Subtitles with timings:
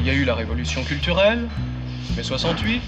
[0.00, 1.46] Il y a eu la révolution culturelle,
[2.16, 2.80] mai 68,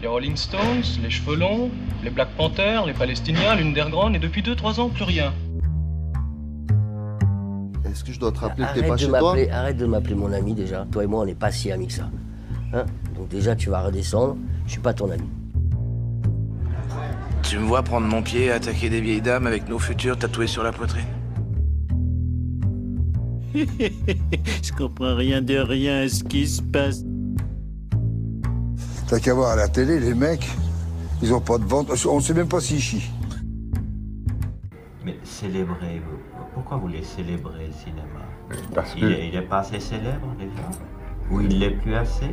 [0.00, 1.72] les Rolling Stones, les Cheveux Longs,
[2.04, 5.32] les Black Panthers, les Palestiniens, l'Underground, et depuis 2-3 ans, plus rien.
[7.84, 9.86] Est-ce que je dois te rappeler que t'es pas de chez toi m'appeler, arrête de
[9.86, 10.86] m'appeler mon ami déjà.
[10.92, 12.08] Toi et moi, on n'est pas si amis que ça.
[12.72, 12.86] Hein?
[13.16, 14.36] Donc déjà, tu vas redescendre.
[14.66, 15.28] Je suis pas ton ami.
[17.42, 20.46] Tu me vois prendre mon pied et attaquer des vieilles dames avec nos futurs tatoués
[20.46, 21.06] sur la poitrine
[23.54, 27.04] Je comprends rien de rien à ce qui se passe.
[29.08, 30.48] T'as qu'à voir à la télé, les mecs,
[31.22, 31.94] ils ont pas de ventre.
[32.08, 33.10] On sait même pas s'ils chient.
[35.04, 36.18] Mais célébrer, vous-
[36.54, 38.22] pourquoi vous voulez célébrer le cinéma?
[38.74, 40.70] Parce il, que est, il est pas assez célèbre déjà?
[41.30, 42.30] Ou il l'est plus assez?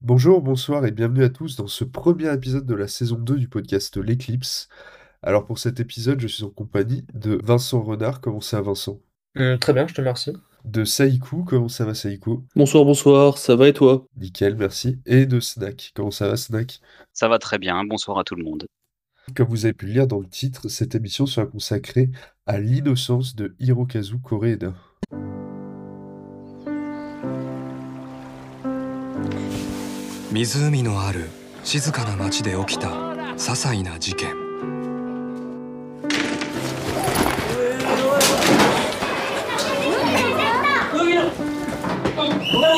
[0.00, 3.48] Bonjour, bonsoir et bienvenue à tous dans ce premier épisode de la saison 2 du
[3.48, 4.68] podcast L'Eclipse.
[5.22, 9.00] Alors pour cet épisode, je suis en compagnie de Vincent Renard, comment ça va Vincent?
[9.36, 10.32] Hum, très bien, je te remercie.
[10.64, 12.44] De Saïkou, comment ça va Saïkou?
[12.54, 14.06] Bonsoir, bonsoir, ça va et toi?
[14.16, 14.98] Nickel, merci.
[15.06, 16.80] Et de Snack, comment ça va Snack?
[17.12, 18.66] Ça va très bien, bonsoir à tout le monde.
[19.34, 22.10] Comme vous avez pu le lire dans le titre, cette émission sera consacrée
[22.46, 24.72] à l'innocence de Hirokazu Koreeda.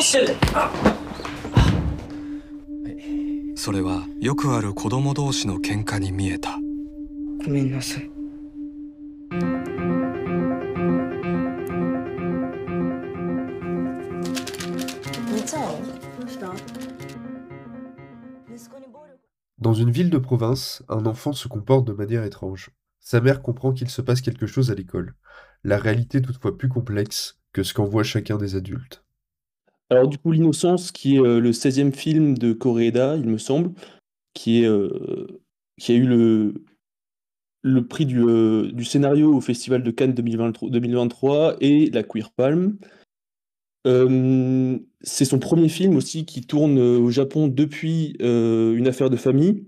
[0.00, 0.72] る静かな町で起きた些
[1.12, 1.60] 細な
[2.80, 6.56] 事件 それはよくある子供同士の喧嘩に見えた
[7.44, 8.10] ごめんなさい。
[19.58, 22.70] Dans une ville de province, un enfant se comporte de manière étrange.
[23.00, 25.14] Sa mère comprend qu'il se passe quelque chose à l'école.
[25.64, 29.04] La réalité est toutefois plus complexe que ce qu'en voit chacun des adultes.
[29.91, 33.73] Alors du coup, L'Innocence, qui est euh, le 16e film de Koreeda, il me semble,
[34.33, 35.27] qui, est, euh,
[35.77, 36.53] qui a eu le,
[37.61, 42.31] le prix du, euh, du scénario au Festival de Cannes 2023, 2023 et la Queer
[42.31, 42.77] Palm.
[43.83, 49.65] C'est son premier film aussi qui tourne au Japon depuis une affaire de famille.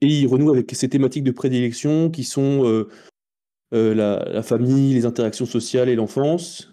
[0.00, 2.86] Et il renoue avec ses thématiques de prédilection qui sont
[3.72, 6.69] la famille, les interactions sociales et l'enfance.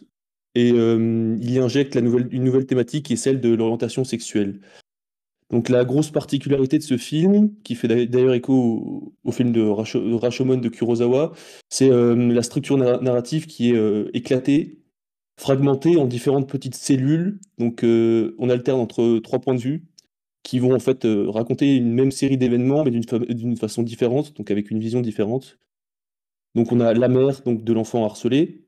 [0.58, 4.60] Et euh, il y injecte une nouvelle thématique qui est celle de l'orientation sexuelle.
[5.52, 10.04] Donc la grosse particularité de ce film, qui fait d'ailleurs- écho au, film de Rasho-
[10.04, 11.34] de Rashomon de Kurosawa,
[11.70, 14.80] c'est euh, la structure narra- narrative qui est euh, éclatée,
[15.40, 17.40] fragmentée en différentes petites cellules.
[17.60, 19.86] Donc on alterne entre trois points de vue
[20.42, 24.72] qui vont en fait raconter une même série d'événements, mais d'une façon différente, donc avec
[24.72, 25.60] une vision différente.
[26.56, 28.67] Donc on a la mère donc, de l'enfant harcelé,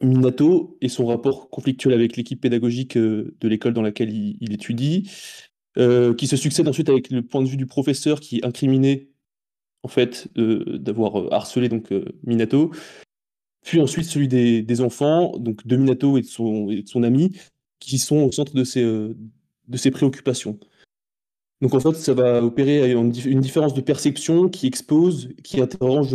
[0.00, 5.10] Minato et son rapport conflictuel avec l'équipe pédagogique euh, de l'école dans laquelle il, étudie,
[5.76, 9.10] euh, qui se succède ensuite avec le point de vue du professeur qui est incriminé
[9.82, 11.92] en fait d'avoir euh, harcelé donc
[12.24, 12.72] Minato,
[13.64, 17.36] puis ensuite celui des, enfants, donc de Minato et de son, ami,
[17.80, 20.58] qui sont au centre de ses, de ses préoccupations.
[21.60, 25.60] Donc en fait, ça va opérer une, dif- une différence de perception qui expose, qui
[25.60, 26.14] interroge,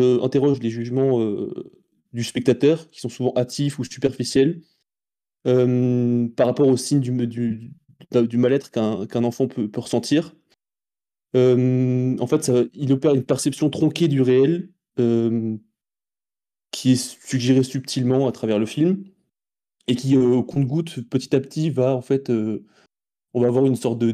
[0.62, 1.20] les jugements
[2.14, 4.62] du spectateur, qui sont souvent hâtifs ou superficiels,
[5.46, 10.36] euh, par rapport aux signes du, mal-être qu'un enfant peut, ressentir.
[11.36, 14.70] Euh, en fait, il opère une perception tronquée du réel,
[15.00, 15.58] euh,
[16.72, 19.04] qui est suggérée subtilement à travers le film,
[19.88, 24.00] et qui, au compte-goutte, petit à petit, va en fait, on va avoir une sorte
[24.00, 24.12] de,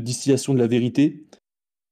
[0.00, 1.26] distillation de la vérité,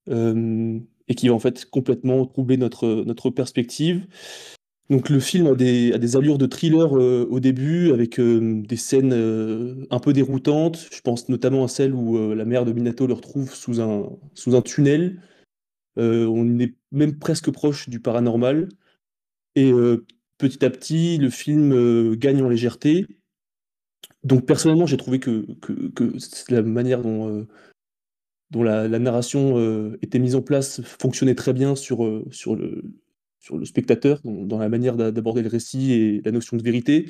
[0.08, 4.06] et qui va en fait complètement troubler notre perspective.
[4.88, 9.12] Donc le film a des, allures de thriller euh, au début, avec euh, des scènes
[9.12, 10.88] euh, un peu déroutantes.
[10.92, 14.54] Je pense notamment à celle où la mère de Minato le retrouve sous un, sous
[14.54, 15.20] un tunnel.
[15.96, 18.68] On est même presque proche du paranormal.
[19.56, 19.72] Et
[20.38, 23.06] petit à petit, le film gagne en légèreté.
[24.22, 25.46] Donc personnellement, j'ai trouvé que,
[26.50, 27.46] la manière dont,
[28.54, 32.82] la, la narration était mise en place fonctionnait très bien sur, sur, le,
[33.46, 37.06] sur le spectateur, dans, la manière d'a- d'aborder le récit et la notion de vérité.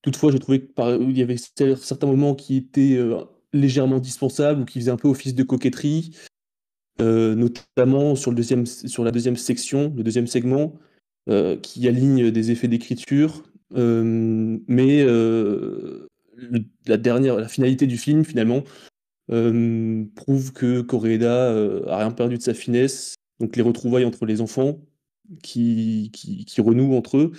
[0.00, 3.20] Toutefois, j'ai trouvé qu'il y avait cer- certains moments qui étaient euh,
[3.52, 6.12] légèrement dispensables ou qui faisaient un peu office de coquetterie,
[7.02, 10.72] euh, notamment sur, le deuxième, sur la deuxième section, le deuxième segment,
[11.28, 13.42] euh, qui aligne des effets d'écriture.
[13.72, 15.04] mais
[16.86, 18.62] la dernière, la finalité du film, finalement,
[19.28, 21.50] prouve que Koreeda
[21.88, 23.16] a rien perdu de sa finesse.
[23.38, 24.78] Donc les retrouvailles entre les enfants
[25.42, 27.32] qui, qui, renouent entre eux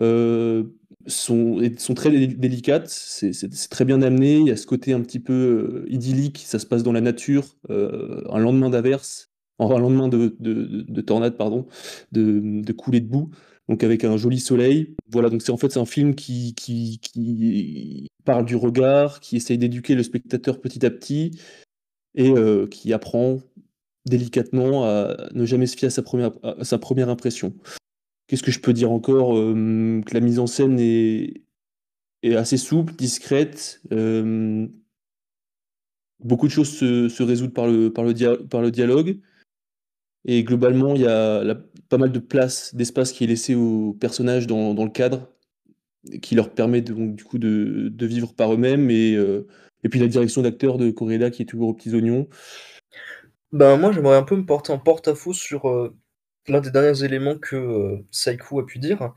[0.00, 0.64] euh,
[1.06, 5.20] sont, sont très délicates, c'est très bien amené, il y a ce côté un petit
[5.20, 10.84] peu idyllique, ça se passe dans la nature, un lendemain d'averse, un lendemain de, de,
[10.88, 11.66] de, tornade, pardon,
[12.12, 13.30] de, de coulée de boue.
[13.68, 14.94] Donc avec un joli soleil.
[15.10, 19.58] Voilà, donc c'est en fait un film qui, qui, qui, parle du regard, qui essaye
[19.58, 21.38] d'éduquer le spectateur petit à petit
[22.14, 23.38] et euh, qui apprend
[24.06, 27.54] délicatement à ne jamais se fier à sa première, à sa première impression.
[28.26, 31.42] Qu'est-ce que je peux dire encore euh, Que la mise en scène est,
[32.22, 33.82] est assez souple, discrète.
[33.92, 34.66] Euh,
[36.20, 39.20] beaucoup de choses se, se résoudent par le, par le, par le dialogue.
[40.26, 41.54] Et globalement, il y a
[41.90, 45.28] pas mal de place, d'espace qui est laissé aux personnages dans, dans le cadre,
[46.22, 48.90] qui leur permet donc, du coup de, de vivre par eux-mêmes.
[48.90, 49.46] Et, euh,
[49.82, 52.26] et puis la direction d'acteur de Coréda qui est toujours aux petits oignons.
[53.54, 55.96] Ben, moi, j'aimerais un peu me porter en porte-à-faux sur euh,
[56.48, 59.14] l'un des derniers éléments que euh, Saiku a pu dire.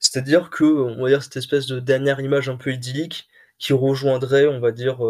[0.00, 3.28] C'est-à-dire que, on va dire, cette espèce de dernière image un peu idyllique
[3.58, 5.00] qui rejoindrait, on va dire,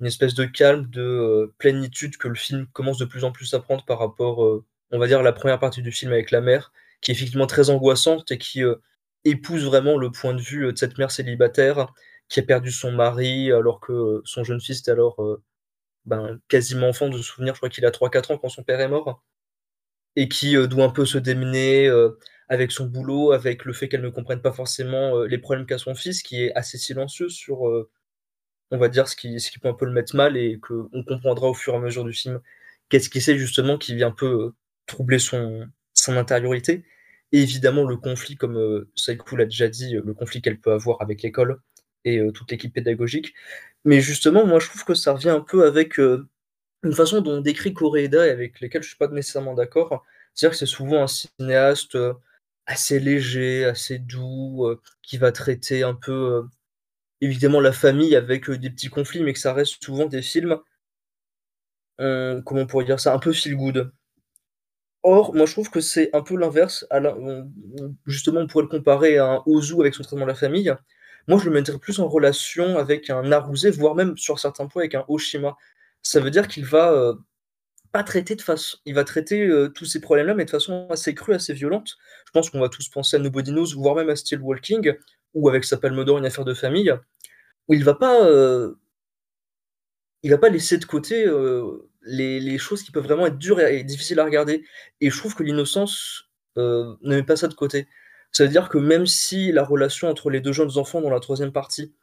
[0.00, 3.52] une espèce de calme, de euh, plénitude que le film commence de plus en plus
[3.54, 6.30] à prendre par rapport, euh, on va dire, à la première partie du film avec
[6.30, 8.76] la mère, qui est effectivement très angoissante et qui euh,
[9.24, 11.92] épouse vraiment le point de vue de cette mère célibataire
[12.28, 15.16] qui a perdu son mari alors que son jeune fils est alors
[16.08, 18.88] ben, quasiment enfant de souvenir, je crois qu'il a 3-4 ans quand son père est
[18.88, 19.22] mort,
[20.16, 21.88] et qui doit un peu se démener
[22.48, 25.94] avec son boulot, avec le fait qu'elle ne comprenne pas forcément les problèmes qu'a son
[25.94, 27.86] fils, qui est assez silencieux sur
[28.70, 31.54] on va dire, ce qui, peut un peu le mettre mal et qu'on comprendra au
[31.54, 32.40] fur et à mesure du film.
[32.88, 34.54] Qu'est-ce qui c'est justement qui vient un peu euh,
[34.86, 36.84] troubler son, son intériorité?
[37.32, 41.02] Et évidemment, le conflit, comme euh, Saikou l'a déjà dit, le conflit qu'elle peut avoir
[41.02, 41.60] avec l'école
[42.04, 43.34] et euh, toute l'équipe pédagogique.
[43.84, 47.40] Mais justement, moi, je trouve que ça revient un peu avec une façon dont on
[47.40, 50.04] décrit Koreeda et avec lesquelles je suis pas nécessairement d'accord.
[50.34, 51.96] C'est-à-dire que c'est souvent un cinéaste
[52.66, 54.66] assez léger, assez doux,
[55.02, 56.44] qui va traiter un peu
[57.20, 60.58] évidemment la famille avec des petits conflits, mais que ça reste souvent des films,
[61.98, 63.92] comment on pourrait dire ça, un peu feel good.
[65.02, 66.86] Or, moi je trouve que c'est un peu l'inverse.
[68.06, 70.74] Justement, on pourrait le comparer à un Ozu avec son traitement de la famille.
[71.28, 74.82] Moi, je le mettrais plus en relation avec un Naruse, voire même sur certains points
[74.82, 75.56] avec un Oshima.
[76.02, 77.14] Ça veut dire qu'il va
[77.92, 78.78] pas traiter de façon.
[78.86, 81.96] Il va traiter tous ces problèmes-là, mais de façon assez crue, assez violente.
[82.26, 84.94] Je pense qu'on va tous penser à Nobody Knows, voire même à Still Walking,
[85.34, 86.92] ou avec sa palme d'or, une affaire de famille,
[87.68, 88.74] où il va pas, euh,
[90.22, 93.84] il va pas laisser de côté euh, les, choses qui peuvent vraiment être dures et,
[93.84, 94.64] difficiles à regarder.
[95.00, 97.88] Et je trouve que l'innocence euh, ne met pas ça de côté.
[98.32, 101.20] Ça veut dire que même si la relation entre les deux jeunes enfants dans la
[101.20, 101.94] troisième partie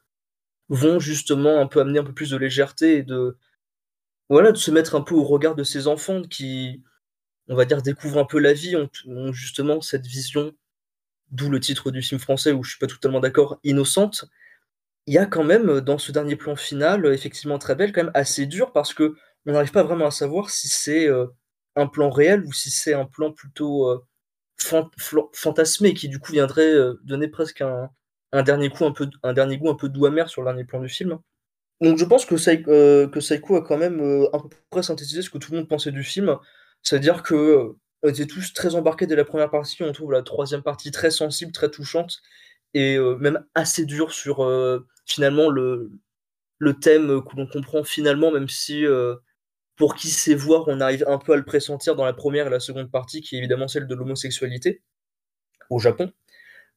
[0.70, 3.38] vont justement un peu amener un peu plus de légèreté et de
[4.30, 6.84] voilà de se mettre un peu au regard de ces enfants qui
[7.48, 10.54] on va dire découvrent un peu la vie ont justement cette vision
[11.32, 14.26] d'où le titre du film français où je suis pas totalement d'accord, Innocente,
[15.08, 17.92] il y a quand même euh, dans ce dernier plan final, euh, effectivement très belle,
[17.92, 21.28] quand même assez dur parce que on n'arrive pas vraiment à savoir si c'est euh,
[21.76, 24.04] un plan réel ou si c'est un plan plutôt
[24.58, 26.74] fantasmé qui du coup viendrait
[27.04, 27.90] donner presque un,
[28.44, 30.80] dernier coup un peu un dernier goût un peu doux amer sur le dernier plan
[30.80, 31.20] du film.
[31.82, 34.00] Donc je pense que, que Saiko a quand même
[34.34, 36.38] à peu près synthétisé ce que tout le monde pensait du film,
[36.82, 37.76] c'est-à-dire que
[38.06, 39.82] on était tous très embarqués dès la première partie.
[39.84, 42.22] On trouve la troisième partie très sensible, très touchante
[42.76, 45.92] et euh, même assez dure sur euh, finalement le,
[46.60, 49.16] le thème que l'on comprend finalement, même si euh,
[49.76, 52.50] pour qui sait voir, on arrive un peu à le pressentir dans la première et
[52.50, 54.82] la seconde partie, qui est évidemment celle de l'homosexualité
[55.70, 56.12] au Japon.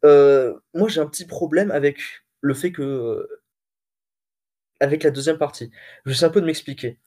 [0.03, 1.99] moi, j'ai un petit problème avec
[2.41, 3.29] le fait que
[4.81, 5.71] avec la deuxième partie.
[6.07, 6.99] Je sais un peu de m'expliquer.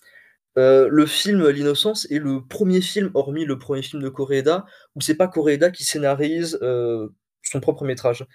[0.58, 5.02] Euh, le film L'innocence est le premier film, hormis le premier film de Koreeda, où
[5.02, 7.08] c'est pas Koreeda qui scénarise euh,
[7.42, 8.26] son propre métrage.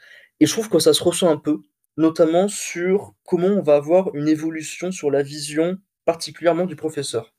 [0.41, 1.61] Et je trouve que ça se ressent un peu,
[1.97, 7.36] notamment sur comment on va avoir une évolution sur la vision particulièrement du professeur.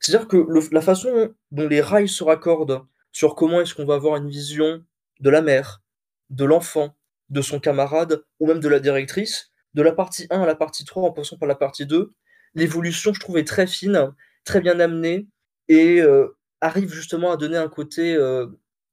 [0.00, 4.16] C'est-à-dire que la façon dont les rails se raccordent sur comment est-ce qu'on va avoir
[4.16, 4.84] une vision
[5.20, 5.82] de la mère,
[6.30, 6.96] de l'enfant,
[7.28, 10.84] de son camarade, ou même de la directrice, de la partie 1 à la partie
[10.84, 12.12] 3 en passant par la partie 2,
[12.54, 14.12] l'évolution, je trouve, est très fine,
[14.44, 15.28] très bien amenée,
[15.68, 18.46] et euh, arrive justement à donner un côté euh,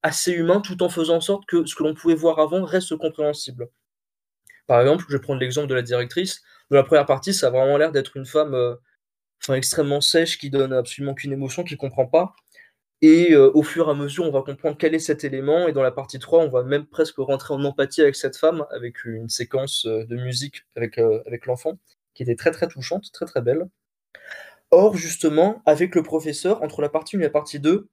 [0.04, 2.96] assez humain, tout en faisant en sorte que ce que l'on pouvait voir avant reste
[2.98, 3.70] compréhensible.
[4.68, 6.42] Par exemple, je vais prendre l'exemple de la directrice.
[6.70, 8.76] Dans la première partie, ça a vraiment l'air d'être une femme euh,
[9.50, 12.36] extrêmement sèche, qui donne absolument qu'une émotion, qui comprend pas.
[13.02, 15.68] Et au fur et à mesure, on va comprendre quel est cet élément.
[15.68, 18.66] Et dans la partie 3, on va même presque rentrer en empathie avec cette femme,
[18.72, 21.78] avec une séquence de musique avec, avec l'enfant
[22.16, 23.68] qui était très très touchante, très très belle.
[24.72, 27.88] Or, justement, avec le professeur, entre la partie 1 et la partie 2,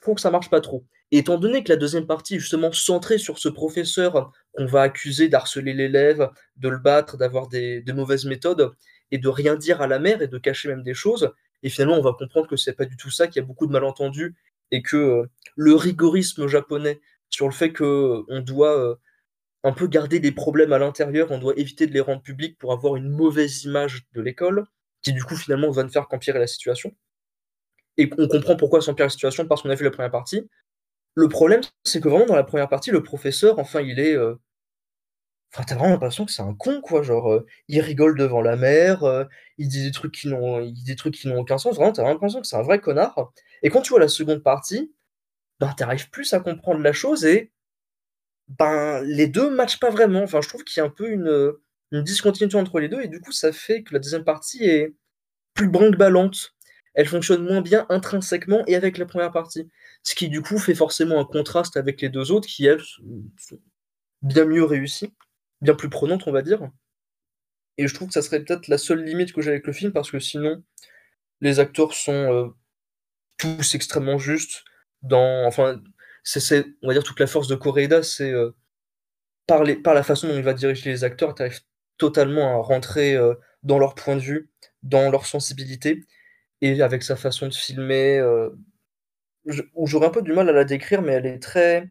[0.00, 0.84] faut que ça marche pas trop.
[1.10, 4.82] Et étant donné que la deuxième partie est justement centrée sur ce professeur qu'on va
[4.82, 8.72] accuser d'harceler l'élève, de le battre, d'avoir des mauvaises méthodes,
[9.10, 11.96] et de rien dire à la mère et de cacher même des choses, et finalement
[11.98, 14.34] on va comprendre que c'est pas du tout ça, qu'il y a beaucoup de malentendus,
[14.70, 17.00] et que euh, le rigorisme japonais
[17.30, 18.96] sur le fait que on doit euh,
[19.64, 22.72] un peu garder des problèmes à l'intérieur, on doit éviter de les rendre publics pour
[22.72, 24.66] avoir une mauvaise image de l'école,
[25.02, 26.94] qui du coup finalement va ne faire qu'empirer la situation.
[27.96, 30.48] Et on comprend pourquoi s'empire la situation parce qu'on a vu la première partie.
[31.14, 34.14] Le problème, c'est que vraiment dans la première partie, le professeur, enfin, il est.
[34.16, 34.36] euh,
[35.52, 37.02] Enfin, t'as vraiment l'impression que c'est un con, quoi.
[37.02, 39.24] Genre, euh, il rigole devant la mère, euh,
[39.56, 41.76] il dit des trucs qui n'ont, il dit des trucs qui n'ont aucun sens.
[41.76, 43.32] Vraiment, t'as l'impression que c'est un vrai connard.
[43.62, 44.92] Et quand tu vois la seconde partie,
[45.60, 47.52] ben, t'arrives plus à comprendre la chose et
[48.48, 50.22] ben, les deux matchent pas vraiment.
[50.22, 51.52] Enfin, je trouve qu'il y a un peu une,
[51.92, 54.94] une discontinuité entre les deux et du coup, ça fait que la deuxième partie est
[55.54, 56.54] plus brinque-ballante.
[56.94, 59.68] Elle fonctionne moins bien intrinsèquement et avec la première partie.
[60.02, 63.60] Ce qui, du coup, fait forcément un contraste avec les deux autres qui, elles, sont
[64.22, 65.14] bien mieux réussies,
[65.60, 66.70] bien plus prenantes, on va dire.
[67.78, 69.92] Et je trouve que ça serait peut-être la seule limite que j'ai avec le film
[69.92, 70.62] parce que sinon,
[71.40, 72.48] les acteurs sont euh,
[73.38, 74.64] tous extrêmement justes.
[75.10, 75.80] Enfin,
[76.82, 78.50] on va dire, toute la force de Koreeda, c'est euh,
[79.46, 81.60] par, la façon dont il va diriger les acteurs, tu arrives
[81.98, 84.50] totalement à rentrer euh, dans leur point de vue,
[84.82, 86.04] dans leur sensibilité,
[86.60, 88.20] et avec sa façon de filmer,
[89.74, 91.88] où j'aurais un peu du mal à la décrire, mais elle est très,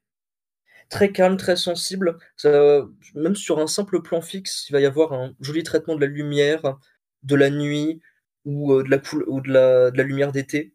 [0.90, 2.18] très calme, très sensible.
[2.36, 6.02] Ça, même sur un simple plan fixe, il va y avoir un joli traitement de
[6.02, 6.78] la lumière,
[7.24, 8.02] de la nuit,
[8.46, 10.74] ou, euh, de, la ou de, la, de la lumière d'été.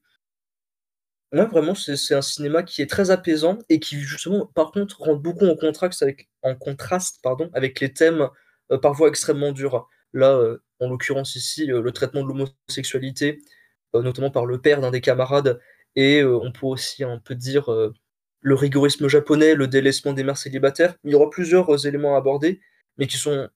[1.32, 5.22] Ouais, vraiment, c'est un cinéma qui est très apaisant et qui, justement, par contre, rentre
[5.22, 8.28] beaucoup en contraste avec, en contraste, pardon, avec les thèmes
[8.70, 9.88] euh, parfois extrêmement durs.
[10.12, 13.38] Là, euh, en l'occurrence ici, euh, le traitement de l'homosexualité,
[13.94, 15.58] notamment par le père d'un des camarades,
[15.96, 17.66] et on peut aussi un peu dire
[18.42, 20.96] le rigorisme japonais, le délaissement des mères célibataires.
[21.04, 22.60] Il y aura plusieurs euh, éléments à aborder,
[22.98, 23.48] mais qui sont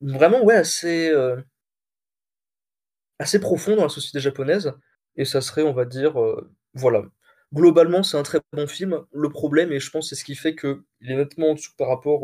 [0.00, 1.40] vraiment ouais, assez, euh,
[3.18, 4.72] assez profonds dans la société japonaise,
[5.16, 7.04] et ça serait, on va dire, euh, voilà.
[7.54, 9.04] Globalement, c'est un très bon film.
[9.12, 11.88] Le problème, et je pense c'est ce qui fait qu'il est nettement en dessous par
[11.88, 12.22] rapport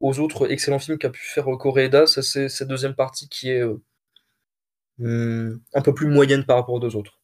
[0.00, 3.64] aux autres excellents films qu'a pu faire Koreeda, c'est cette deuxième partie qui est
[4.98, 7.19] hmm, un peu plus moyenne par rapport aux autres.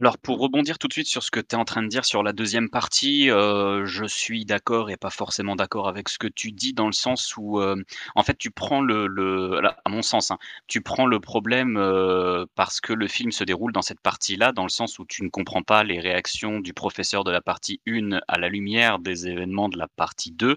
[0.00, 2.04] Alors pour rebondir tout de suite sur ce que tu es en train de dire
[2.04, 6.26] sur la deuxième partie, heu, je suis d'accord et pas forcément d'accord avec ce que
[6.26, 7.76] tu dis dans le sens où, heu,
[8.16, 12.44] en fait tu prends le le à mon sens, hein, tu prends le problème, heu,
[12.56, 15.28] parce que le film se déroule dans cette partie-là, dans le sens où tu ne
[15.28, 19.68] comprends pas les réactions du professeur de la partie 1 à la lumière des événements
[19.68, 20.56] de la partie 2.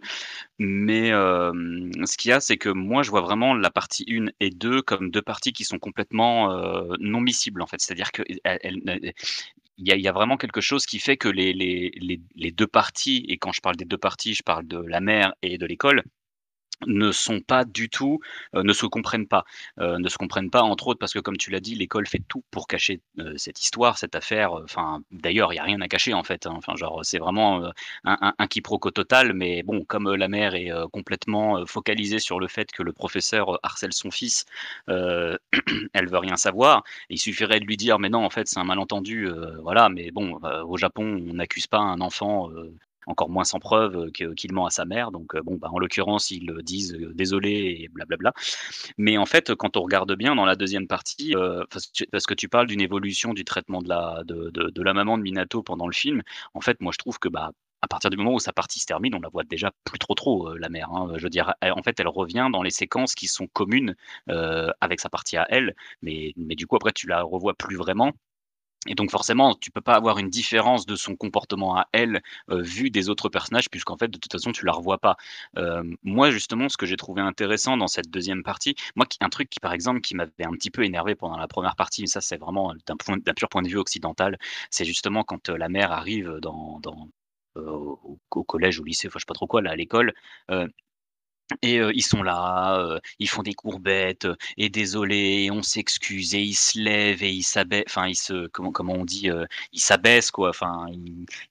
[0.59, 4.49] Mais, ce qu'il y a, c'est que moi je vois vraiment la partie 1 et
[4.51, 6.49] 2 comme 2 parties qui sont complètement,
[6.99, 7.81] non miscibles en fait.
[7.81, 8.11] C'est-à-dire
[8.85, 9.11] ne
[9.77, 12.67] il y y a vraiment quelque chose qui fait que les les les les 2
[12.67, 15.65] parties et quand je parle des 2 parties, je parle de la mère et de
[15.65, 16.03] l'école,
[16.85, 18.19] ne sont pas du tout,
[18.55, 19.43] heu, ne se comprennent pas.
[19.79, 22.21] Heu, ne se comprennent pas entre autres parce que comme tu l'as dit, l'école fait
[22.27, 25.87] tout pour cacher, heu, cette histoire, cette affaire, enfin d'ailleurs il y a rien à
[25.87, 26.53] cacher en fait, hein.
[26.55, 27.71] Enfin genre, c'est vraiment,
[28.05, 32.83] un quiproquo total mais bon comme, la mère est, complètement, focalisée sur le fait que
[32.83, 34.45] le professeur, harcèle son fils,
[34.87, 36.83] elle veut rien savoir.
[37.09, 39.29] Il suffirait de lui dire: «Mais non en fait c'est un malentendu,
[39.63, 42.49] voilà» mais bon, au Japon on n'accuse pas un enfant,
[43.07, 46.51] encore moins sans preuve, qu'il ment à sa mère donc bon, bah, en l'occurrence ils,
[46.63, 48.33] disent, «Désolé» et blablabla.
[48.97, 51.33] Mais en fait, quand on regarde bien dans la deuxième partie,
[52.11, 55.23] parce que tu parles d'une évolution du traitement de la de de la maman de
[55.23, 56.21] Minato pendant le film.
[56.53, 58.85] En fait, moi je trouve que, bah, à partir du moment où sa partie se
[58.85, 61.13] termine, on la voit déjà plus trop, trop, la mère, hein.
[61.17, 63.95] Je veux dire, en fait, elle revient dans les séquences qui sont communes,
[64.81, 68.13] avec sa partie à elle, mais mais du coup après tu la revois plus vraiment
[68.87, 72.61] et donc forcément, tu peux pas avoir une différence de son comportement à elle, heu,
[72.61, 75.17] vu des autres personnages puisqu'en fait, de toute façon, tu la revois pas.
[76.03, 79.59] Moi, justement, ce que j'ai trouvé intéressant dans cette deuxième partie, moi un truc qui,
[79.59, 82.37] par exemple, qui m'avait un petit peu énervé pendant la première partie, mais ça, c'est
[82.37, 84.37] vraiment d'un point d'un pur point de vue occidental,
[84.69, 86.79] c'est justement quand, heu, la mère arrive dans
[87.55, 90.13] au au collège, au lycée, enfin, je sais pas trop quoi, là, à l'école,
[91.61, 94.27] et ils sont là, ils font des courbettes,
[94.57, 98.47] et désolé et on s'excuse et ils se lèvent et ils s'abai enfin ils se
[98.47, 99.29] comment comment on dit?
[99.73, 100.85] Ils s'abaissent quoi, enfin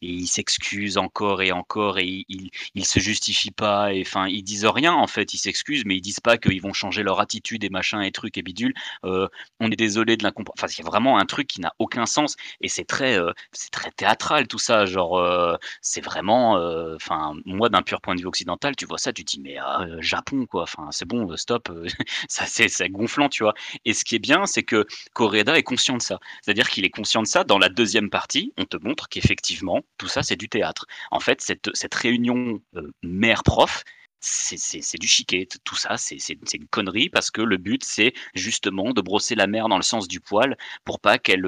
[0.02, 4.66] ils s'excusent encore et encore et ils ils se justifient pas et enfin ils disent
[4.66, 5.32] rien en fait.
[5.34, 8.36] Ils s'excusent, mais ils disent pas qu'ils vont changer leur attitude et machin et trucs
[8.38, 8.74] et bidules.
[9.04, 9.28] Heu,
[9.60, 12.06] on est désolé de l'incompr enfin il y a vraiment un truc qui n'a aucun
[12.06, 13.18] sens et c'est très,
[13.52, 14.84] c'est très théâtral tout ça.
[14.86, 16.54] Genre, c'est vraiment,
[16.96, 19.85] enfin moi d'un pur point de vue occidental, tu vois ça, tu dis: «Mais ah
[19.86, 20.62] euh, Japon, quoi.
[20.62, 21.86] Enfin, c'est bon, euh, stop, euh,
[22.28, 23.54] ça c'est gonflant, tu vois?
[23.84, 26.18] Et ce qui est bien, c'est que Koreeda est conscient de ça.
[26.42, 27.44] C'est-à-dire qu'il est conscient de ça.
[27.44, 30.86] Dans la deuxième partie, on te montre qu'effectivement, tout ça, c'est du théâtre.
[31.10, 32.60] En fait, cette cette réunion,
[33.02, 33.84] mère-prof,
[34.20, 35.46] c'est du chiquet.
[35.64, 36.16] Tout ça, c'est
[36.54, 40.08] une connerie parce que le but, c'est justement de brosser la mère dans le sens
[40.08, 41.42] du poil pour pas qu'elle,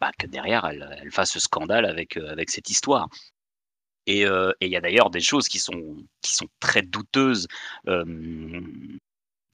[0.00, 3.08] bah, que derrière elle, elle fasse scandale avec, avec cette histoire.
[4.06, 7.48] Et euh, il y a d'ailleurs des choses qui sont, qui sont très douteuses,
[7.88, 8.60] euh,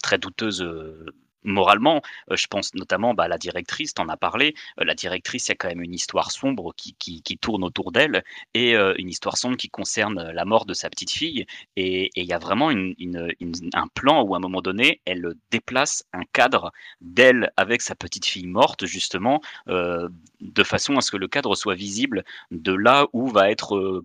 [0.02, 1.06] très douteuses euh,
[1.42, 2.02] moralement.
[2.30, 4.54] je pense notamment bah, à la directrice, tu en as parlé.
[4.76, 8.22] la directrice, il y a quand même une histoire sombre qui, qui, tourne autour d'elle
[8.52, 11.46] et une histoire sombre qui concerne la mort de sa petite fille.
[11.76, 16.24] Et il y a vraiment un plan où à un moment donné, elle déplace un
[16.34, 21.54] cadre d'elle avec sa petite fille morte, justement, de façon à ce que le cadre
[21.54, 24.02] soit visible de là où va être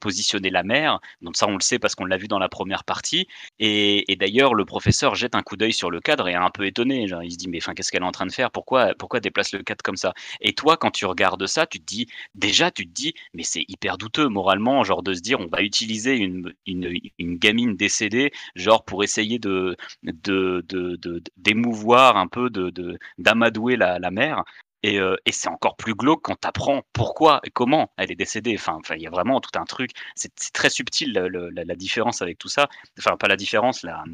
[0.00, 1.00] positionner la mer.
[1.20, 3.26] Donc ça, on le sait parce qu'on l'a vu dans la première partie.
[3.58, 6.66] Et, d'ailleurs, le professeur jette un coup d'œil sur le cadre et est un peu
[6.66, 7.06] étonné.
[7.22, 8.50] Il se dit, mais qu'est-ce qu'elle est en train de faire?
[8.50, 10.14] Pourquoi, pourquoi déplace le cadre comme ça?
[10.40, 13.64] Et toi, quand tu regardes ça, tu te dis, déjà, tu te dis, mais c'est
[13.68, 18.84] hyper douteux moralement, genre de se dire, on va utiliser une, une, gamine décédée, genre
[18.84, 24.44] pour essayer de, de, de, d'émouvoir un peu, de, d'amadouer la, la mer.
[24.82, 28.16] Et, euh, et c'est encore plus glauque quand tu apprends pourquoi et comment elle est
[28.16, 28.54] décédée.
[28.56, 29.92] Enfin, il y a vraiment tout un truc.
[30.14, 32.68] C'est très subtil la, différence avec tout ça.
[32.98, 34.04] Enfin, pas la différence, la,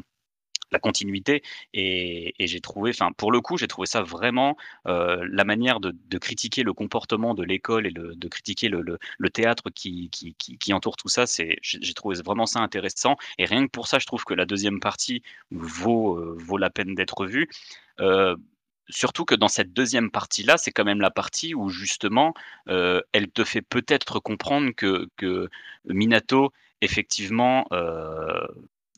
[0.81, 1.41] continuité.
[1.73, 4.55] Et, j'ai trouvé, enfin, pour le coup, j'ai trouvé ça vraiment
[4.87, 8.99] euh, la manière de, critiquer le comportement de l'école et de critiquer le,
[9.31, 10.11] théâtre qui,
[10.71, 11.25] entoure tout ça.
[11.61, 13.17] J'ai trouvé vraiment ça intéressant.
[13.39, 16.93] Et rien que pour ça, je trouve que la deuxième partie vaut, euh, la peine
[16.93, 17.49] d'être vue.
[18.89, 22.33] Surtout que dans cette deuxième partie-là, c'est quand même la partie où justement,
[22.67, 25.49] euh, elle te fait peut-être comprendre que,
[25.85, 28.45] Minato, effectivement, euh,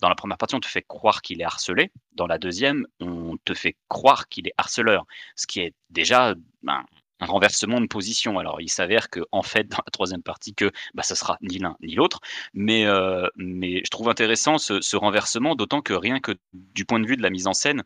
[0.02, 1.92] dans la première partie, on te fait croire qu'il est harcelé.
[2.14, 5.06] Dans la deuxième, on te fait croire qu'il est harceleur,
[5.36, 6.34] ce qui est déjà
[6.64, 6.84] ben,
[7.20, 8.40] un renversement de position.
[8.40, 11.60] Alors, il s'avère que, en fait, dans la troisième partie, que bah, ça sera ni
[11.60, 12.20] l'un ni l'autre.
[12.54, 17.00] Mais, euh, mais je trouve intéressant ce, ce renversement, d'autant que rien que du point
[17.00, 17.84] de vue de la mise en scène,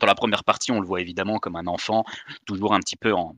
[0.00, 2.04] dans la première partie, on le voit évidemment comme un enfant,
[2.46, 3.36] toujours un petit peu en,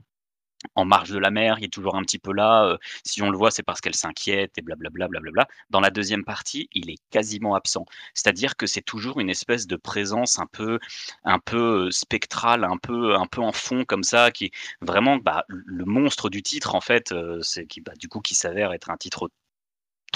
[0.84, 2.64] marge de la mer, il est toujours un petit peu là.
[2.64, 5.08] Euh, si on le voit, c'est parce qu'elle s'inquiète et blablabla.
[5.08, 7.84] Bla, bla, bla, Dans la deuxième partie, il est quasiment absent.
[8.14, 10.78] C'est-à-dire que c'est toujours une espèce de présence un peu,
[11.24, 15.18] un peu euh, spectrale, un peu, un peu en fond comme ça, qui est vraiment
[15.18, 18.90] bah, le monstre du titre en fait, euh, qui, bah, du coup, qui s'avère être
[18.90, 19.30] un titre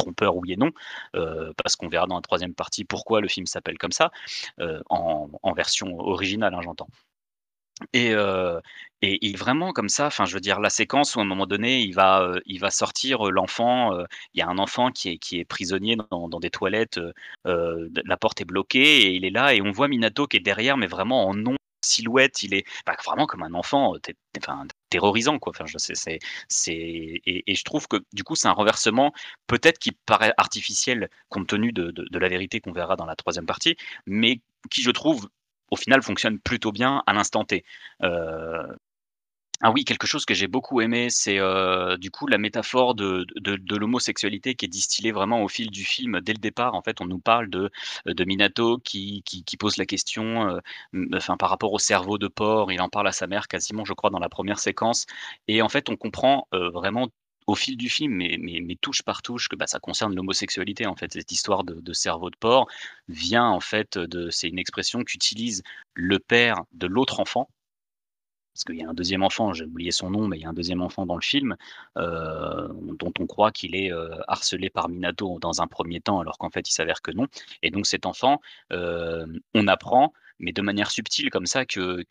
[0.00, 0.70] trompeur oui et non,
[1.14, 4.10] euh, parce qu'on verra dans la troisième partie pourquoi le film s'appelle comme ça,
[4.60, 6.88] euh, en, version originale, hein, j'entends.
[7.94, 8.60] Et, euh,
[9.00, 11.80] et, vraiment comme ça, enfin je veux dire la séquence où à un moment donné
[11.80, 13.98] il va, il va sortir l'enfant,
[14.34, 17.00] il y a un enfant qui est, qui est prisonnier dans, dans des toilettes,
[17.46, 20.76] la porte est bloquée et il est là et on voit Minato qui est derrière
[20.76, 21.56] mais vraiment en non
[21.90, 22.64] silhouette, il est
[23.04, 23.94] vraiment comme un enfant,
[24.38, 25.52] enfin, terrorisant quoi.
[25.54, 26.18] Enfin, je sais, c'est,
[27.26, 29.12] et, je trouve que du coup, c'est un renversement
[29.46, 33.46] peut-être qui paraît artificiel compte tenu de, de, la vérité qu'on verra dans la troisième
[33.46, 33.76] partie,
[34.06, 35.28] mais qui, je trouve,
[35.70, 37.64] au final, fonctionne plutôt bien à l'instant T.
[38.02, 38.66] Euh,
[39.62, 41.38] ah oui, quelque chose que j'ai beaucoup aimé, c'est
[41.98, 43.26] du coup la métaphore de,
[43.76, 46.20] l'homosexualité qui est distillée vraiment au fil du film.
[46.22, 47.70] Dès le départ, en fait, on nous parle de,
[48.24, 49.22] Minato qui,
[49.58, 50.58] pose la question,
[51.14, 52.72] enfin par rapport au cerveau de porc.
[52.72, 55.06] Il en parle à sa mère quasiment, je crois, dans la première séquence.
[55.46, 57.08] Et en fait, on comprend vraiment
[57.46, 60.86] au fil du film, mais, touche par touche, que bah, ça concerne l'homosexualité.
[60.86, 62.66] En fait, cette histoire de, de, cerveau de porc
[63.08, 65.62] vient en fait de, c'est une expression qu'utilise
[65.94, 67.48] le père de l'autre enfant
[68.52, 70.48] parce qu'il y a un deuxième enfant, j'ai oublié son nom, mais il y a
[70.48, 71.56] un deuxième enfant dans le film,
[71.96, 76.38] euh, dont on croit qu'il est euh, harcelé par Minato dans un premier temps, alors
[76.38, 77.26] qu'en fait il s'avère que non.
[77.62, 78.40] Et donc cet enfant,
[78.72, 82.02] euh, on apprend, mais de manière subtile comme ça, que,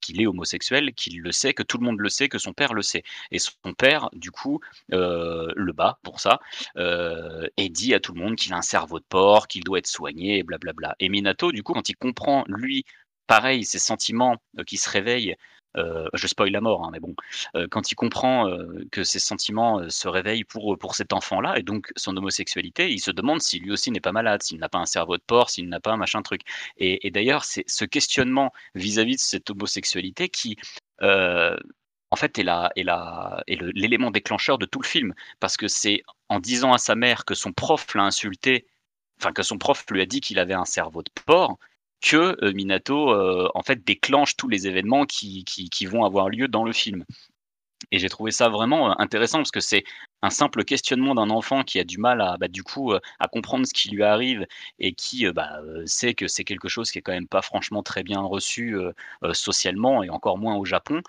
[0.00, 2.74] qu'il est homosexuel, qu'il le sait, que tout le monde le sait, que son père
[2.74, 3.02] le sait.
[3.32, 6.38] Et son père, du coup, le bat pour ça,
[6.76, 9.88] et dit à tout le monde qu'il a un cerveau de porc, qu'il doit être
[9.88, 10.94] soigné, blablabla.
[11.00, 12.84] Et Minato, du coup, quand il comprend, lui,
[13.26, 15.36] pareil, ces sentiments euh, qui se réveillent,
[15.76, 17.14] euh, je spoil la mort, hein, mais bon,
[17.54, 18.50] euh, quand il comprend
[18.90, 23.10] que ces sentiments se réveillent pour, pour cet enfant-là, et donc son homosexualité, il se
[23.10, 25.68] demande si lui aussi n'est pas malade, s'il n'a pas un cerveau de porc, s'il
[25.68, 26.42] n'a pas un machin truc.
[26.78, 30.56] Et, d'ailleurs, c'est ce questionnement vis-à-vis de cette homosexualité qui,
[31.02, 32.46] en fait, est
[33.74, 37.34] l'élément déclencheur de tout le film, parce que c'est en disant à sa mère que
[37.34, 38.66] son prof l'a insulté,
[39.20, 41.58] enfin que son prof lui a dit qu'il avait un cerveau de porc,
[42.00, 46.48] que euh, Minato euh, en fait déclenche tous les événements qui, qui, vont avoir lieu
[46.48, 47.04] dans le film.
[47.92, 49.84] Et j'ai trouvé ça vraiment, heu, intéressant parce que c'est
[50.22, 53.66] un simple questionnement d'un enfant qui a du mal à, bah, du coup, à comprendre
[53.66, 54.46] ce qui lui arrive
[54.78, 58.02] et qui, bah, sait que c'est quelque chose qui est quand même pas franchement très
[58.02, 58.76] bien reçu,
[59.32, 61.02] socialement et encore moins au Japon.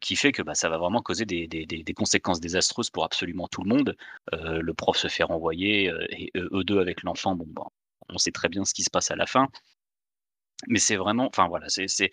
[0.00, 3.48] Qui fait que, bah, ça va vraiment causer des des des conséquences désastreuses pour absolument
[3.48, 3.96] tout le monde.
[4.32, 7.64] Le prof se fait renvoyer, et eux eux 2 avec l'enfant, bon, ben,
[8.10, 9.48] on sait très bien ce qui se passe à la fin.
[10.66, 12.10] Mais c'est vraiment enfin voilà, c'est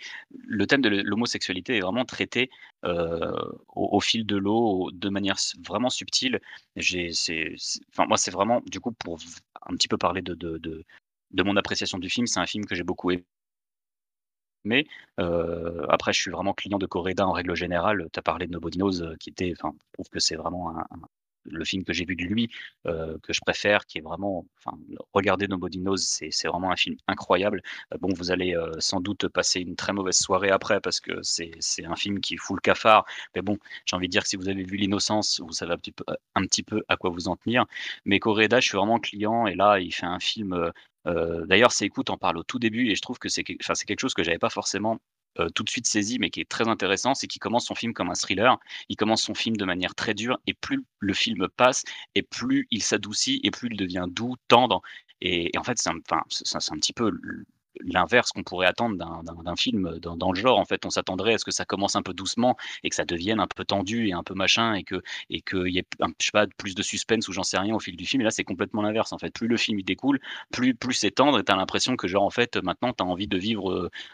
[0.48, 2.52] le thème de l'ho l'homosexualité est vraiment traité,
[2.86, 3.34] heu,
[3.76, 6.40] au fil de l'eau, de manière vraiment subtile.
[6.76, 7.12] J'ai
[7.92, 9.18] enfin moi, c'est vraiment du coup pour
[9.68, 10.60] un petit peu parler de de
[11.32, 13.26] de mon appréciation du film, c'est un film que j'ai beaucoup aimé.
[15.20, 18.08] Heu, après je suis vraiment client de Koreeda en règle générale.
[18.14, 20.70] Tu as parlé de Nobody Knows, heu, qui était enfin, je trouve que c'est vraiment
[20.78, 20.86] un
[21.46, 22.50] le film que j'ai vu de lui,
[22.88, 24.78] heu, que je préfère, qui est vraiment enfin,
[25.14, 27.62] regardez Nobody Knows, c'est c'est vraiment un film incroyable.
[27.94, 31.22] Heu, bon, vous allez, heu, sans doute passer une très mauvaise soirée après parce que
[31.24, 33.06] c'est c'est un film qui fout le cafard.
[33.36, 35.74] Mais bon, j'ai envie de dire que si vous avez vu L'Innocence, vous savez
[36.36, 37.66] un petit peu à quoi vous en tenir.
[38.06, 40.72] Mais Koreeda, je suis vraiment client et là, il fait un film,
[41.06, 43.86] d'ailleurs Seikou t'en parle au tout début et je trouve que c'est qu enfin, c'est
[43.86, 45.00] quelque chose que j'avais pas forcément,
[45.40, 47.94] heu, tout de suite saisi, mais qui est très intéressant, c'est qu'il commence son film
[47.94, 48.58] comme un thriller.
[48.90, 51.84] Il commence son film de manière très dure et plus le film passe
[52.16, 54.82] et plus il s'adoucit et plus il devient doux, tendre
[55.22, 56.00] et en fait, c'est un
[56.78, 57.12] petit peu
[57.84, 60.60] l'inverse qu'on pourrait attendre d'un film dans dans le genre.
[60.60, 63.06] En fait, on s'attendrait à ce que ça commence un peu doucement et que ça
[63.06, 65.86] devienne un peu tendu et un peu machin et que et qu'il y ait
[66.20, 68.24] je sais pas, plus de suspense ou j'en sais rien au fil du film et
[68.26, 69.34] là, c'est complètement l'inverse, en fait.
[69.34, 70.20] Plus le film il découle,
[70.52, 73.08] plus plus c'est tendre et tu as l'impression que genre, en fait, maintenant, tu as
[73.08, 73.72] envie de vivre,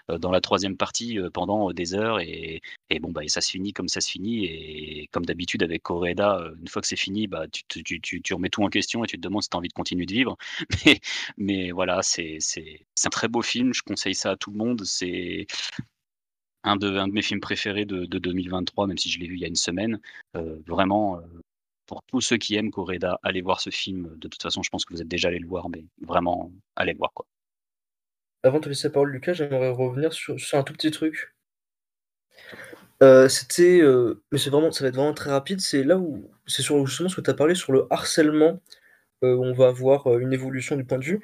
[0.10, 3.42] heu, dans la 3e partie, heu, pendant des heures et et bon, bah et ça
[3.42, 6.88] se finit comme ça se finit et comme d'habitude avec Koreeda, heu, une fois que
[6.88, 9.50] c'est fini, bah, tu tu tu remets tout en question et tu te demandes si
[9.50, 10.38] tu as envie de continuer de vivre.
[10.86, 11.00] Mais
[11.38, 12.38] mais voilà, c'est
[13.06, 14.84] un très beau film, je conseille ça à tout le monde.
[14.86, 15.48] C'est
[16.64, 19.46] un de mes films préférés de de 2023, même si je l'ai vu il y
[19.46, 20.00] a une semaine.
[20.36, 21.42] Heu, vraiment, heu,
[21.88, 24.16] pour tous ceux qui aiment Koreeda, allez voir ce film.
[24.18, 26.94] De toute façon, je pense que vous êtes déjà allés le voir, mais vraiment, allez
[26.94, 27.12] le voir.
[28.44, 31.34] Avant de te laisser la parole, Lucas, j'aimerais revenir sur un tout petit truc.
[33.02, 33.82] Heu, c'était,
[34.32, 37.10] mais c'est vraiment ça va être vraiment très rapide, c'est là où c'est sur justement
[37.10, 38.60] ce que tu as parlé sur le harcèlement,
[39.24, 41.22] heu, on va avoir, une évolution du point de vue.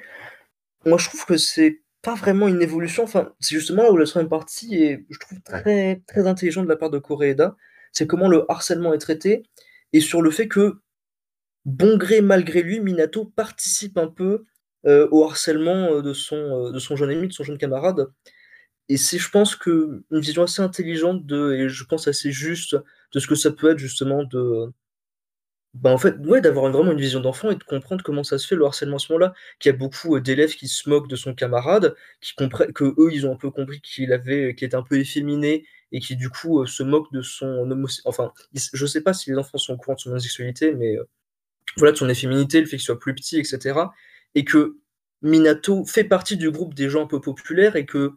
[0.86, 4.04] Moi, je trouve que c'est pas vraiment une évolution, enfin, c'est justement là où la
[4.06, 7.56] 3e partie est, je trouve, très, très intelligente de la part de Koreeda.
[7.92, 9.42] C'est comment le harcèlement est traité
[9.92, 10.76] et sur le fait que,
[11.66, 14.44] bon gré mal gré lui, Minato participe un peu,
[14.86, 18.08] heu, au harcèlement, de son, heu, de son jeune ami, de son jeune camarade.
[18.90, 22.76] Et c'est, je pense qu'une vision assez intelligente de et je pense assez juste
[23.14, 24.72] de ce que ça peut être justement de
[25.74, 28.46] bah, en fait, ouais, d'avoir vraiment une vision d'enfant et de comprendre comment ça se
[28.46, 29.34] fait le harcèlement à ce moment-là.
[29.60, 32.94] Qu'il y a beaucoup, heu, d'élèves qui se moquent de son camarade, qui comprennent qu'eux,
[33.12, 36.30] ils ont un peu compris qu'il avait qu'il était un peu efféminé et qui du
[36.30, 37.68] coup, heu, se moquent de son
[38.06, 40.96] enfin, ils je sais pas si les enfants sont au courant de son homosexualité, mais
[41.76, 43.92] voilà, de son efféminité, le fait qu'il soit plus petit et cetera
[44.34, 44.78] et que
[45.22, 48.10] Minato fait partie du groupe des gens un peu populaires et qu'en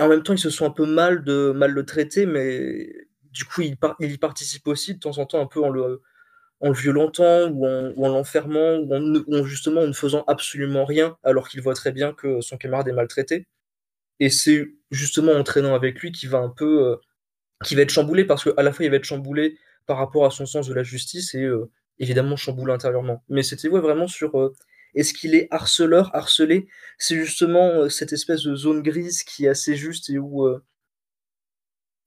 [0.00, 2.92] même temps, il se sent un peu mal de mal le traiter, mais
[3.32, 6.02] du coup, il il y participe aussi de temps en temps un peu en le
[6.60, 10.84] en le violentant ou en ou en l'enfermant ou en justement en ne faisant absolument
[10.84, 13.46] rien, alors qu'il voit très bien que son camarade est maltraité
[14.20, 17.00] et c'est justement en traînant avec lui qu'il va un peu, heu,
[17.64, 20.30] qu'il va être chamboulé parce qu'à la fois, il va être chamboulé par rapport à
[20.30, 23.24] son sens de la justice et heu, évidemment chamboulé intérieurement.
[23.28, 24.54] Mais c'était, vraiment sur, heu,
[24.94, 26.68] est-ce qu'il est harceleur, harcelé?
[26.98, 30.48] C'est justement, cette espèce de zone grise qui est assez juste et où,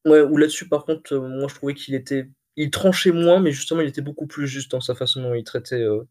[0.06, 3.82] ouais, où là-dessus, par contre, moi, je trouvais qu'il était il tranchait moins, mais justement,
[3.82, 6.08] il était beaucoup plus juste dans sa façon dont il traitait, heu,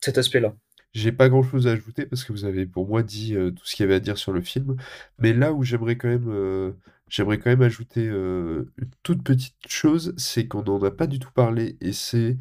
[0.00, 0.54] cet aspect-là.
[0.92, 3.76] J'ai pas grand-chose à ajouter parce que vous avez pour moi dit, heu, tout ce
[3.76, 4.76] qu'il y avait à dire sur le film.
[5.18, 6.74] Mais là où j'aimerais quand même, heu,
[7.08, 8.66] j'aimerais quand même ajouter, une
[9.02, 12.38] toute petite chose, c'est qu'on n'en a pas du tout parlé et c'est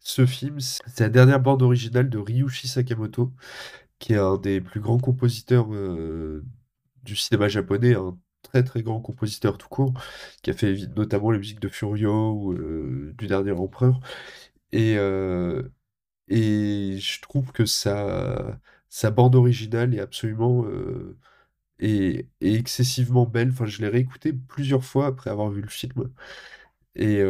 [0.00, 3.32] ce film, c'est la dernière bande originale de Ryuichi Sakamoto,
[4.00, 5.68] qui est un des plus grands compositeurs,
[7.04, 9.94] du cinéma japonais, un très, très grand compositeur tout court,
[10.42, 14.00] qui a fait notamment les musiques de Furio ou, heu, du Dernier Empereur
[14.72, 15.72] et heu
[16.28, 21.18] et je trouve que sa sa bande originale est absolument, heu,
[21.80, 23.50] est excessivement belle.
[23.52, 26.10] Enfin, je l'ai réécoutée plusieurs fois après avoir vu le film
[26.96, 27.20] et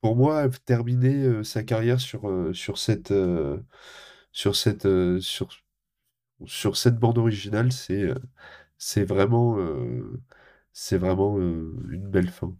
[0.00, 3.12] pour moi, terminer, sa carrière sur, sur cette,
[4.32, 4.88] sur cette,
[5.20, 5.48] sur
[6.46, 8.10] sur cette bande originale, c'est,
[8.78, 10.22] c'est vraiment, heu,
[10.72, 12.54] c'est vraiment, heu, une belle fin.